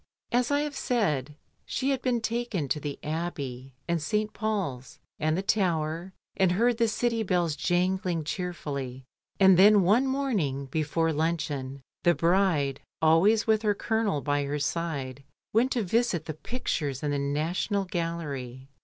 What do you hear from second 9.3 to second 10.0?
and tjien